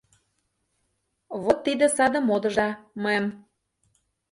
Вот 1.43 1.57
тиде 1.65 1.87
саде 1.95 2.19
модышда, 2.27 2.69
мэм. 3.03 3.25